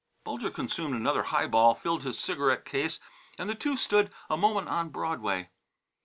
Bulger 0.23 0.49
consumed 0.49 0.95
another 0.95 1.21
high 1.21 1.45
ball, 1.45 1.75
filled 1.75 2.01
his 2.01 2.17
cigarette 2.17 2.65
case, 2.65 2.99
and 3.37 3.47
the 3.47 3.53
two 3.53 3.77
stood 3.77 4.11
a 4.31 4.35
moment 4.35 4.67
on 4.67 4.89
Broadway. 4.89 5.51